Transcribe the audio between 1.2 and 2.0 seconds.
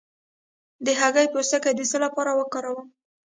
پوستکی د څه